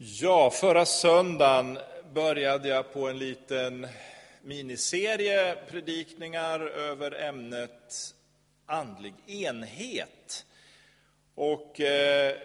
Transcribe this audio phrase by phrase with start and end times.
[0.00, 1.78] Ja, förra söndagen
[2.14, 3.86] började jag på en liten
[4.42, 8.14] miniserie predikningar över ämnet
[8.66, 10.46] andlig enhet.
[11.34, 12.36] Och eh,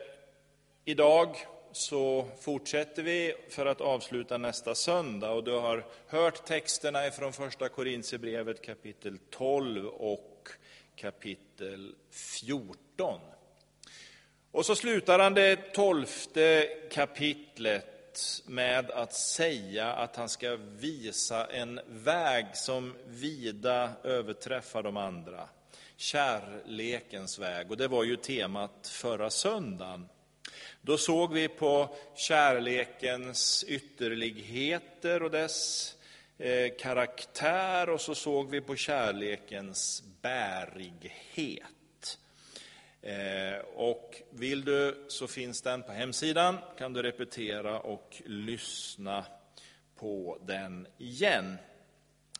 [0.85, 1.35] idag
[1.71, 5.31] så fortsätter vi för att avsluta nästa söndag.
[5.31, 10.49] Och du har hört texterna från första Korintierbrevet kapitel 12 och
[10.95, 13.19] kapitel 14.
[14.53, 21.79] Och så slutar han det tolfte kapitlet med att säga att han ska visa en
[21.87, 25.49] väg som vida överträffar de andra.
[25.95, 30.09] Kärlekens väg, och det var ju temat förra söndagen.
[30.81, 35.89] Då såg vi på kärlekens ytterligheter och dess
[36.37, 41.63] eh, karaktär och så såg vi på kärlekens bärighet.
[43.03, 49.25] Eh, och vill du så finns den på hemsidan, kan du repetera och lyssna
[49.95, 51.57] på den igen.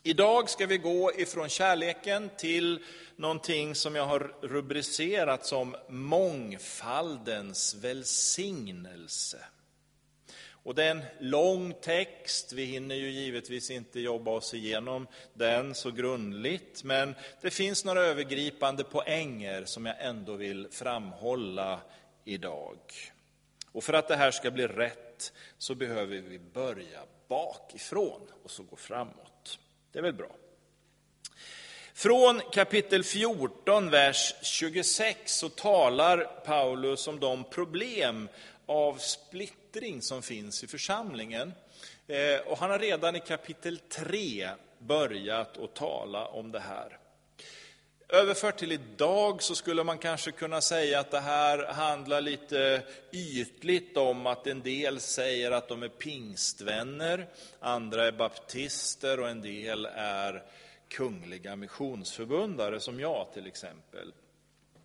[0.04, 2.84] Idag ska vi gå ifrån kärleken till
[3.16, 9.46] någonting som jag har rubricerat som mångfaldens välsignelse.
[10.64, 15.76] Och det är en lång text, vi hinner ju givetvis inte jobba oss igenom den
[15.76, 21.80] så grundligt, men det finns några övergripande poänger som jag ändå vill framhålla
[22.26, 22.78] idag.
[23.72, 28.64] Och för att det här ska bli rätt så behöver vi börja bakifrån och så
[28.64, 29.60] gå framåt.
[29.92, 30.32] Det är väl bra?
[31.94, 38.30] Från kapitel 14, vers 26, så talar Paulus om de problem
[38.66, 39.63] av splittring
[40.02, 41.54] som finns i församlingen.
[42.08, 44.50] Eh, och han har redan i kapitel 3
[44.80, 46.98] börjat att tala om det här.
[48.10, 53.98] Överfört till idag så skulle man kanske kunna säga att det här handlar lite ytligt
[53.98, 57.28] om att en del säger att de är pingstvänner,
[57.60, 60.44] andra är baptister och en del är
[60.90, 64.14] kungliga missionsförbundare, som jag till exempel.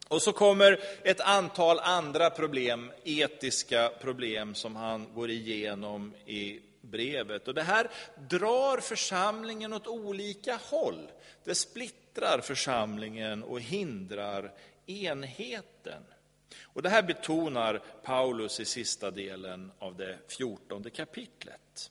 [0.08, 7.48] Och så kommer ett antal andra problem, etiska problem, som han går igenom i brevet.
[7.48, 7.90] Och det här
[8.28, 11.10] drar församlingen åt olika håll.
[11.44, 14.52] Det splittrar församlingen och hindrar
[14.86, 16.02] enheten.
[16.62, 21.90] Och det här betonar Paulus i sista delen av det fjortonde kapitlet.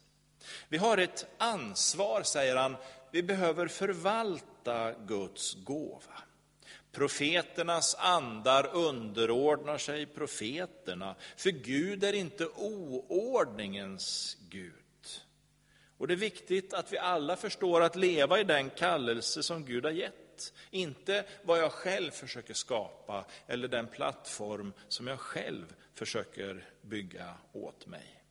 [0.70, 2.76] Vi har ett ansvar, säger han,
[3.12, 6.22] vi behöver förvalta Guds gåva.
[6.98, 14.74] Profeternas andar underordnar sig profeterna, för Gud är inte oordningens Gud.
[15.98, 19.86] Och det är viktigt att vi alla förstår att leva i den kallelse som Gud
[19.86, 20.54] har gett.
[20.72, 27.88] Inte vad jag själv försöker skapa eller den plattform som jag själv försöker bygga åt
[27.88, 28.24] mig.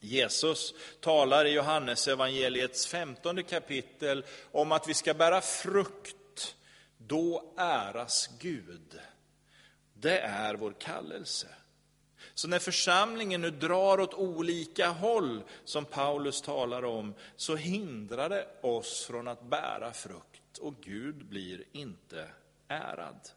[0.00, 6.16] Jesus talar i Johannes evangeliets femtonde kapitel om att vi ska bära frukt
[7.06, 8.98] då äras Gud.
[9.94, 11.48] Det är vår kallelse.
[12.34, 18.46] Så när församlingen nu drar åt olika håll, som Paulus talar om, så hindrar det
[18.60, 22.28] oss från att bära frukt och Gud blir inte
[22.68, 23.28] ärad.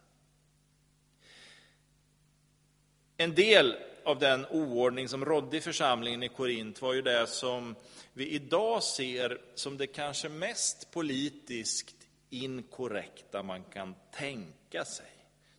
[3.17, 7.75] En del av den oordning som rådde i församlingen i Korint var ju det som
[8.13, 11.97] vi idag ser som det kanske mest politiskt
[12.30, 15.06] inkorrekta man kan tänka sig.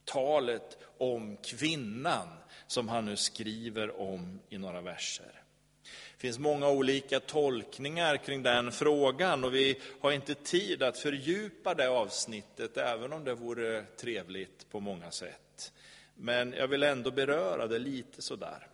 [0.04, 2.28] Talet om kvinnan
[2.66, 5.42] som han nu skriver om i några verser.
[5.82, 11.74] Det finns många olika tolkningar kring den frågan och vi har inte tid att fördjupa
[11.74, 15.72] det avsnittet, även om det vore trevligt på många sätt.
[16.14, 18.67] Men jag vill ändå beröra det lite sådär.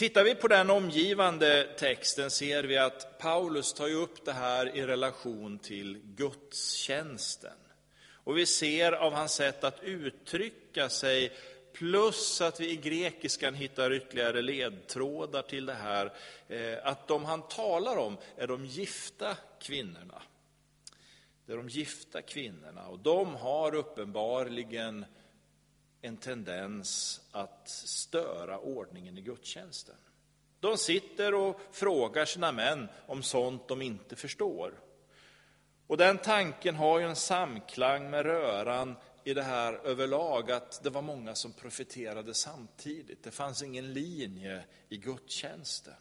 [0.00, 4.86] Tittar vi på den omgivande texten ser vi att Paulus tar upp det här i
[4.86, 7.56] relation till gudstjänsten.
[8.12, 11.32] Och vi ser av hans sätt att uttrycka sig,
[11.72, 16.12] plus att vi i grekiskan hittar ytterligare ledtrådar till det här,
[16.48, 20.22] eh, att de han talar om är de gifta kvinnorna.
[21.46, 25.04] Det är de gifta kvinnorna och de har uppenbarligen
[26.02, 29.96] en tendens att störa ordningen i gudstjänsten.
[30.60, 34.80] De sitter och frågar sina män om sånt de inte förstår.
[35.86, 40.90] Och den tanken har ju en samklang med röran i det här överlag, att det
[40.90, 43.24] var många som profeterade samtidigt.
[43.24, 45.94] Det fanns ingen linje i gudstjänsten.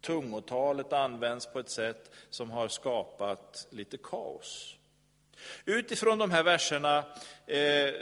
[0.00, 4.76] Tungotalet används på ett sätt som har skapat lite kaos.
[5.64, 6.98] Utifrån de här verserna
[7.46, 7.94] eh,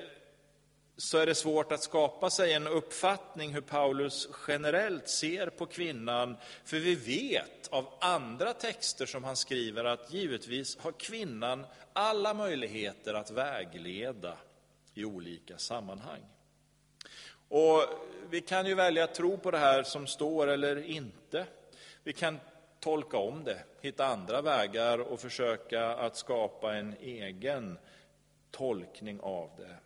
[0.96, 6.36] så är det svårt att skapa sig en uppfattning hur Paulus generellt ser på kvinnan.
[6.64, 13.14] För vi vet av andra texter som han skriver att givetvis har kvinnan alla möjligheter
[13.14, 14.38] att vägleda
[14.94, 16.20] i olika sammanhang.
[17.48, 17.82] Och
[18.30, 21.46] vi kan ju välja att tro på det här som står eller inte.
[22.02, 22.40] Vi kan
[22.80, 27.78] tolka om det, hitta andra vägar och försöka att skapa en egen
[28.50, 29.76] tolkning av det.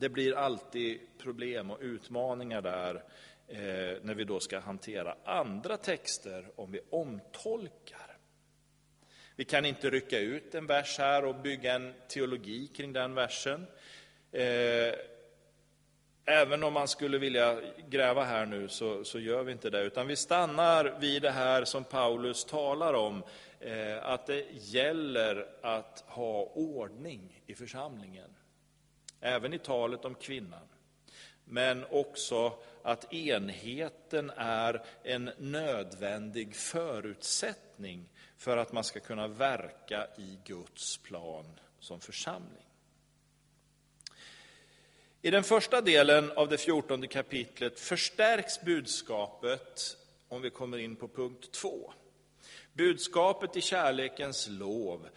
[0.00, 2.94] Det blir alltid problem och utmaningar där
[3.48, 8.16] eh, när vi då ska hantera andra texter om vi omtolkar.
[9.36, 13.66] Vi kan inte rycka ut en vers här och bygga en teologi kring den versen.
[14.32, 14.94] Eh,
[16.24, 20.06] även om man skulle vilja gräva här nu så, så, gör vi inte det, utan
[20.06, 23.22] vi stannar vid det här som Paulus talar om,
[23.60, 28.30] eh, att det gäller att ha ordning i församlingen
[29.20, 30.68] även i talet om kvinnan.
[31.44, 40.38] Men också att enheten är en nödvändig förutsättning för att man ska kunna verka i
[40.44, 42.66] Guds plan som församling.
[45.22, 49.96] I den första delen av det fjortonde kapitlet förstärks budskapet,
[50.28, 51.92] om vi kommer in på punkt två.
[52.72, 55.08] Budskapet i kärlekens lov.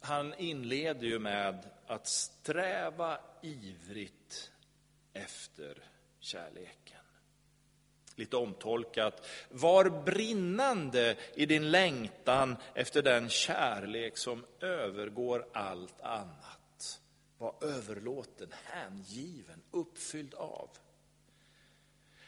[0.00, 4.52] Han inleder ju med att sträva ivrigt
[5.12, 5.84] efter
[6.20, 6.96] kärleken.
[8.14, 17.00] Lite omtolkat, var brinnande i din längtan efter den kärlek som övergår allt annat.
[17.38, 20.70] Var överlåten, hängiven, uppfylld av.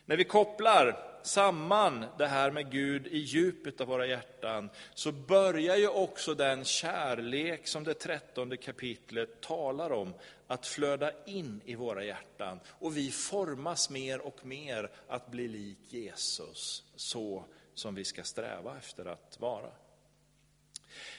[0.08, 5.76] När vi kopplar samman det här med Gud i djupet av våra hjärtan så börjar
[5.76, 10.14] ju också den kärlek som det trettonde kapitlet talar om
[10.46, 12.60] att flöda in i våra hjärtan.
[12.68, 17.44] Och vi formas mer och mer att bli lik Jesus, så
[17.74, 19.70] som vi ska sträva efter att vara.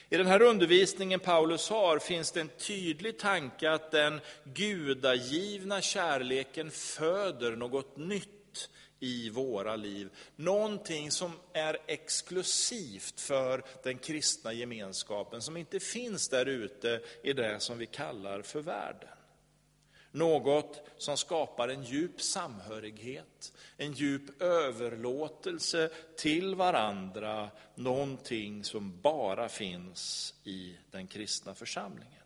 [0.08, 6.70] I den här undervisningen Paulus har finns det en tydlig tanke att den gudagivna kärleken
[6.70, 8.39] föder något nytt
[9.00, 10.10] i våra liv.
[10.36, 17.60] Någonting som är exklusivt för den kristna gemenskapen, som inte finns där ute i det
[17.60, 19.08] som vi kallar för världen.
[20.12, 30.34] Något som skapar en djup samhörighet, en djup överlåtelse till varandra, någonting som bara finns
[30.44, 32.19] i den kristna församlingen.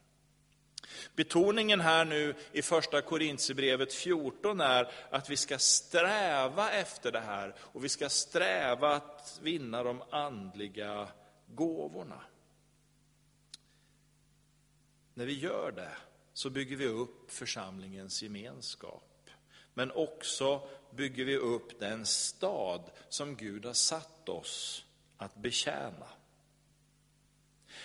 [1.16, 7.54] Betoningen här nu i första Korintierbrevet 14 är att vi ska sträva efter det här
[7.58, 11.08] och vi ska sträva att vinna de andliga
[11.46, 12.20] gåvorna.
[15.14, 15.92] När vi gör det
[16.32, 19.30] så bygger vi upp församlingens gemenskap.
[19.74, 24.84] Men också bygger vi upp den stad som Gud har satt oss
[25.16, 26.06] att betjäna.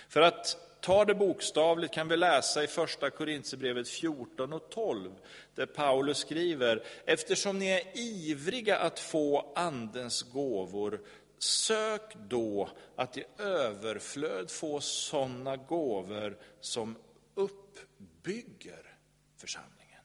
[0.07, 5.11] För att ta det bokstavligt kan vi läsa i första Korintierbrevet 14 och 12,
[5.55, 11.01] där Paulus skriver, eftersom ni är ivriga att få andens gåvor,
[11.37, 16.95] sök då att i överflöd få sådana gåvor som
[17.35, 18.97] uppbygger
[19.37, 20.01] församlingen.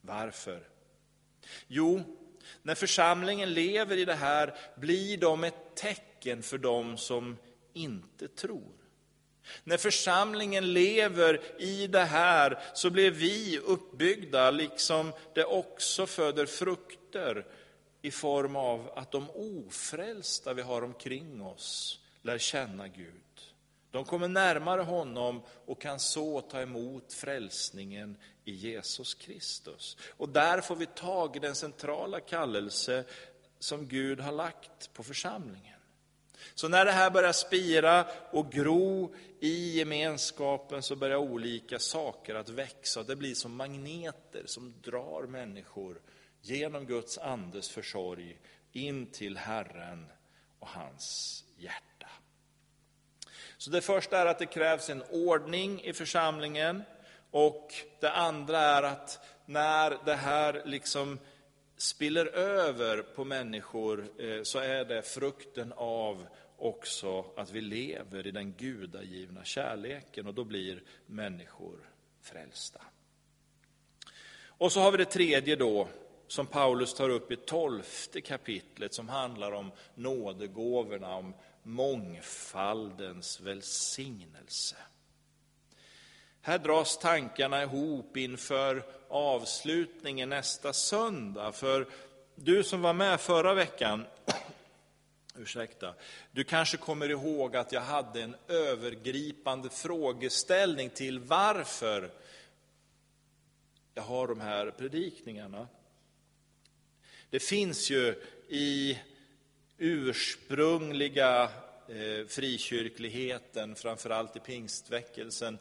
[0.00, 0.68] Varför?
[1.66, 2.02] Jo,
[2.62, 7.36] när församlingen lever i det här blir de ett tecken för dem som
[7.72, 8.72] inte tror.
[9.64, 17.46] När församlingen lever i det här så blir vi uppbyggda, liksom det också föder frukter
[18.02, 23.14] i form av att de ofrälsta vi har omkring oss lär känna Gud.
[23.90, 29.96] De kommer närmare honom och kan så ta emot frälsningen i Jesus Kristus.
[30.16, 33.04] Och där får vi tag i den centrala kallelse
[33.58, 35.77] som Gud har lagt på församlingen.
[36.54, 42.48] Så när det här börjar spira och gro i gemenskapen så börjar olika saker att
[42.48, 43.02] växa.
[43.02, 46.00] Det blir som magneter som drar människor
[46.40, 48.38] genom Guds andes försorg
[48.72, 50.06] in till Herren
[50.58, 52.06] och hans hjärta.
[53.56, 56.82] Så det första är att det krävs en ordning i församlingen.
[57.30, 61.18] Och det andra är att när det här liksom
[61.78, 68.30] spiller över på människor eh, så är det frukten av också att vi lever i
[68.30, 71.78] den gudagivna kärleken och då blir människor
[72.22, 72.80] frälsta.
[74.46, 75.88] Och så har vi det tredje då,
[76.26, 84.76] som Paulus tar upp i tolfte kapitlet som handlar om nådegåvorna, om mångfaldens välsignelse.
[86.48, 91.52] Här dras tankarna ihop inför avslutningen nästa söndag.
[91.52, 91.86] För
[92.34, 94.06] du som var med förra veckan,
[95.38, 95.94] ursäkta,
[96.30, 102.10] du kanske kommer ihåg att jag hade en övergripande frågeställning till varför
[103.94, 105.68] jag har de här predikningarna.
[107.30, 108.98] Det finns ju i
[109.78, 111.42] ursprungliga
[111.88, 115.58] eh, frikyrkligheten, framförallt i pingstväckelsen,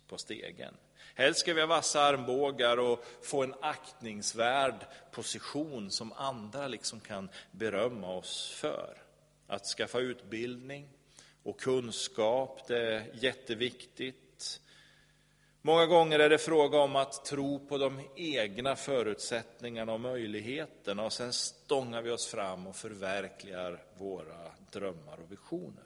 [0.07, 0.73] på stegen.
[1.15, 7.29] Helst ska vi ha vassa armbågar och få en aktningsvärd position som andra liksom kan
[7.51, 8.97] berömma oss för.
[9.47, 10.89] Att skaffa utbildning
[11.43, 14.61] och kunskap, det är jätteviktigt.
[15.61, 21.13] Många gånger är det fråga om att tro på de egna förutsättningarna och möjligheterna och
[21.13, 25.83] sen stångar vi oss fram och förverkligar våra drömmar och visioner.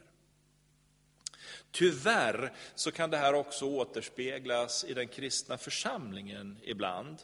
[1.72, 7.18] Tyvärr så kan det här också återspeglas i den kristna församlingen ibland.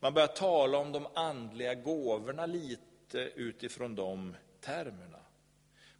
[0.00, 5.18] Man börjar tala om de andliga gåvorna lite utifrån de termerna.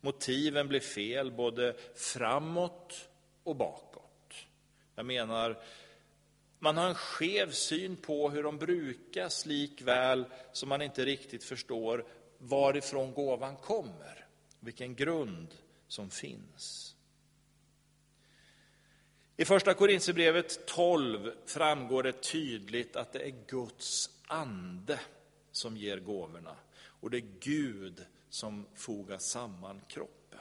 [0.00, 3.08] Motiven blir fel både framåt
[3.44, 4.34] och bakåt.
[4.94, 5.62] Jag menar,
[6.58, 12.06] man har en skev syn på hur de brukas likväl som man inte riktigt förstår
[12.38, 14.26] varifrån gåvan kommer,
[14.60, 15.54] vilken grund
[15.88, 16.91] som finns.
[19.36, 25.00] I första Korintierbrevet 12 framgår det tydligt att det är Guds ande
[25.52, 26.56] som ger gåvorna.
[26.74, 30.40] Och det är Gud som fogar samman kroppen.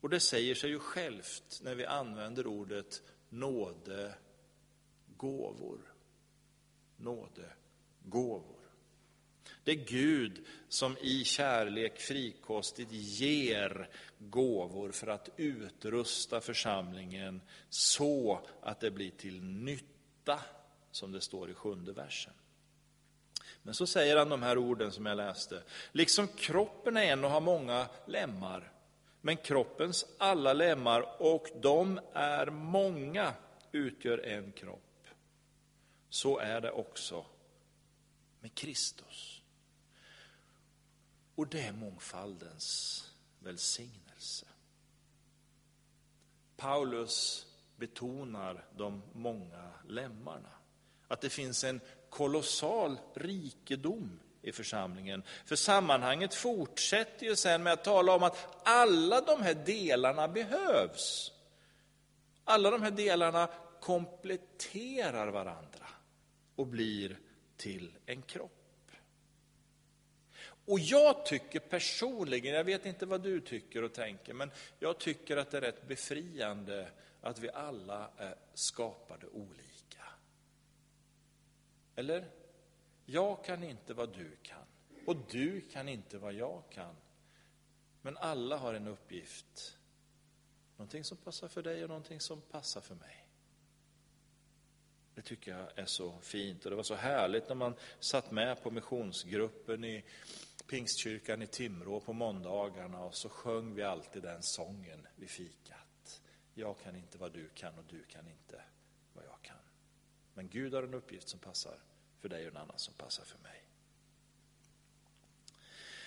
[0.00, 4.14] Och det säger sig ju självt när vi använder ordet nåde
[5.16, 5.94] gåvor.
[6.96, 7.52] Nåde
[8.04, 8.55] gåvor.
[9.66, 18.80] Det är Gud som i kärlek frikostigt ger gåvor för att utrusta församlingen så att
[18.80, 20.40] det blir till nytta,
[20.90, 22.32] som det står i sjunde versen.
[23.62, 25.62] Men så säger han de här orden som jag läste.
[25.92, 28.72] Liksom kroppen är en och har många lemmar,
[29.20, 33.34] men kroppens alla lemmar, och de är många,
[33.72, 35.06] utgör en kropp.
[36.08, 37.26] Så är det också
[38.40, 39.35] med Kristus.
[41.36, 43.02] Och det är mångfaldens
[43.38, 44.46] välsignelse.
[46.56, 50.48] Paulus betonar de många lemmarna.
[51.08, 55.22] Att det finns en kolossal rikedom i församlingen.
[55.44, 61.32] För sammanhanget fortsätter ju sen med att tala om att alla de här delarna behövs.
[62.44, 63.48] Alla de här delarna
[63.80, 65.86] kompletterar varandra
[66.56, 67.18] och blir
[67.56, 68.55] till en kropp.
[70.66, 75.36] Och jag tycker personligen, jag vet inte vad du tycker och tänker, men jag tycker
[75.36, 80.04] att det är rätt befriande att vi alla är skapade olika.
[81.96, 82.30] Eller?
[83.04, 84.66] Jag kan inte vad du kan,
[85.06, 86.94] och du kan inte vad jag kan.
[88.02, 89.76] Men alla har en uppgift.
[90.76, 93.28] Någonting som passar för dig och någonting som passar för mig.
[95.14, 98.62] Det tycker jag är så fint och det var så härligt när man satt med
[98.62, 100.04] på missionsgruppen i
[100.66, 106.22] Pingstkyrkan i Timrå på måndagarna och så sjöng vi alltid den sången vid fikat.
[106.54, 108.62] Jag kan inte vad du kan och du kan inte
[109.12, 109.56] vad jag kan.
[110.34, 111.78] Men Gud har en uppgift som passar
[112.20, 113.62] för dig och en annan som passar för mig.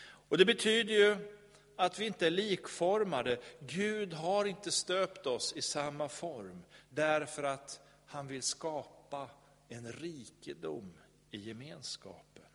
[0.01, 1.39] Och Det betyder ju
[1.75, 3.39] att vi inte är likformade.
[3.59, 9.29] Gud har inte stöpt oss i samma form därför att han vill skapa
[9.67, 10.97] en rikedom
[11.31, 12.48] i gemenskapen.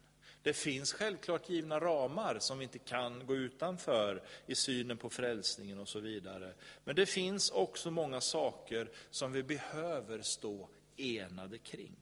[0.44, 5.78] Det finns självklart givna ramar som vi inte kan gå utanför i synen på frälsningen
[5.78, 6.54] och så vidare.
[6.84, 11.96] Men det finns också många saker som vi behöver stå enade kring.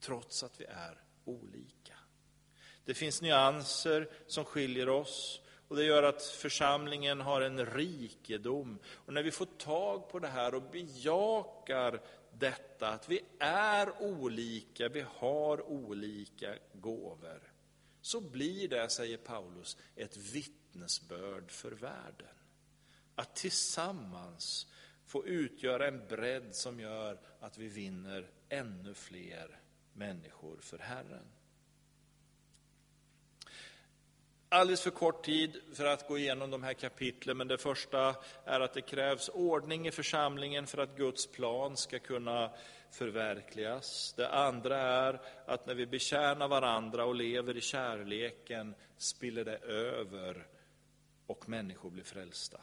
[0.00, 1.94] Trots att vi är olika.
[2.84, 8.78] Det finns nyanser som skiljer oss och det gör att församlingen har en rikedom.
[8.86, 12.00] Och när vi får tag på det här och bejakar
[12.40, 17.52] detta, att vi är olika, vi har olika gåvor,
[18.00, 22.34] så blir det, säger Paulus, ett vittnesbörd för världen.
[23.14, 24.66] Att tillsammans
[25.04, 29.60] få utgöra en bredd som gör att vi vinner ännu fler
[29.92, 31.26] människor för Herren.
[34.52, 38.60] Alldeles för kort tid för att gå igenom de här kapitlen, men det första är
[38.60, 42.50] att det krävs ordning i församlingen för att Guds plan ska kunna
[42.90, 44.14] förverkligas.
[44.16, 50.46] Det andra är att när vi betjänar varandra och lever i kärleken spiller det över
[51.26, 52.60] och människor blir frälsta.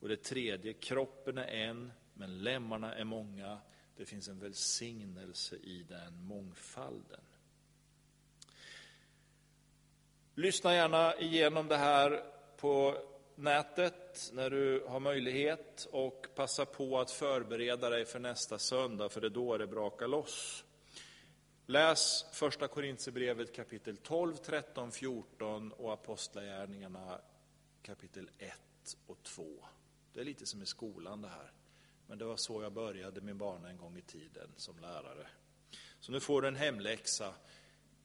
[0.00, 3.58] Och det tredje, kroppen är en, men lemmarna är många.
[3.96, 7.20] Det finns en välsignelse i den mångfalden.
[10.40, 12.24] Lyssna gärna igenom det här
[12.56, 12.96] på
[13.34, 19.20] nätet när du har möjlighet och passa på att förbereda dig för nästa söndag, för
[19.20, 20.64] det är då det brakar loss.
[21.66, 27.20] Läs första Korintierbrevet kapitel 12, 13, 14 och Apostlagärningarna
[27.82, 28.52] kapitel 1
[29.06, 29.44] och 2.
[30.12, 31.52] Det är lite som i skolan det här.
[32.06, 35.26] Men det var så jag började min bana en gång i tiden som lärare.
[36.00, 37.34] Så nu får du en hemläxa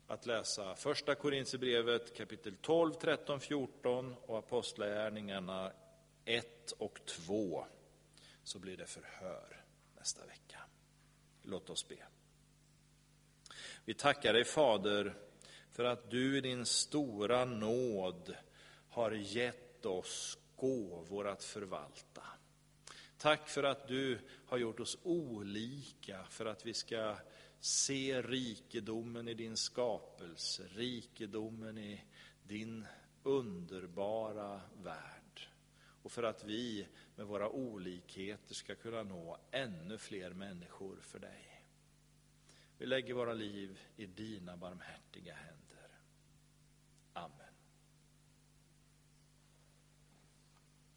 [0.08, 5.72] att läsa första Korinthierbrevet kapitel 12, 13, 14 och Apostlagärningarna
[6.26, 7.66] 1 och 2.
[8.44, 9.64] Så blir det förhör
[9.98, 10.60] nästa vecka.
[11.44, 11.98] Låt oss be.
[13.86, 15.16] Vi tackar dig Fader
[15.72, 18.36] för att du i din stora nåd
[18.90, 22.24] har gett oss gåvor att förvalta.
[23.18, 27.16] Tack för att du har gjort oss olika för att vi ska
[27.66, 32.02] se rikedomen i din skapelse, rikedomen i
[32.44, 32.86] din
[33.24, 35.48] underbara värld.
[36.04, 41.64] Och för att vi med våra olikheter ska kunna nå ännu fler människor för dig.
[42.78, 45.65] Vi lägger våra liv i dina barmhärtiga händer.